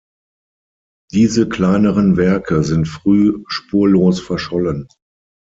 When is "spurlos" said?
3.47-4.19